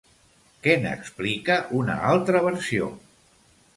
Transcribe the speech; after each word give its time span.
Què 0.67 0.77
n'explica 0.85 1.57
una 1.81 1.99
altra 2.13 2.45
versió? 2.47 2.89